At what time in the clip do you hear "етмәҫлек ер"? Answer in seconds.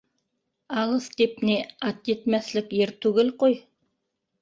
2.15-2.97